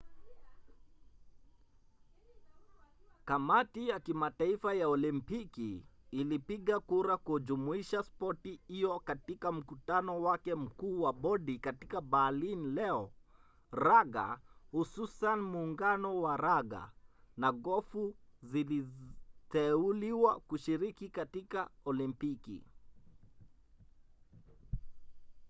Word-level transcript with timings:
kamati 3.25 3.89
ya 3.89 3.99
kimataifa 3.99 4.73
ya 4.73 4.87
olimpiki 4.89 5.85
ilipigia 6.11 6.79
kura 6.79 7.17
kujumuisha 7.17 8.03
spoti 8.03 8.59
hiyo 8.67 8.99
katika 8.99 9.51
mkutano 9.51 10.21
wake 10.21 10.55
mkuu 10.55 11.01
wa 11.01 11.13
bodi 11.13 11.59
katika 11.59 12.01
berlin 12.01 12.73
leo. 12.75 13.11
raga 13.71 14.39
hususan 14.71 15.41
muungano 15.41 16.21
wa 16.21 16.37
raga 16.37 16.91
na 17.37 17.51
gofu 17.51 18.15
ziliteuliwa 18.43 20.39
kushiriki 20.39 21.09
katika 21.09 21.69
olimpiki 21.85 22.63